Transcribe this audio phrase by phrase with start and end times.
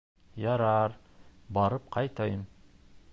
[0.45, 0.95] —Ярар,
[1.59, 2.43] барып ҡайтайым.